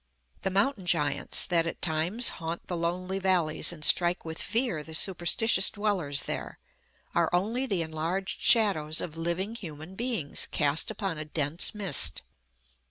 [0.41, 4.95] The mountain giants that at times haunt the lonely valleys, and strike with fear the
[4.95, 6.57] superstitious dwellers there,
[7.13, 12.23] are only the enlarged shadows of living human beings cast upon a dense mist.